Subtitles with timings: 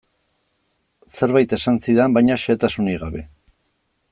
[1.17, 3.23] Zerbait esan zidan, baina xehetasunik gabe.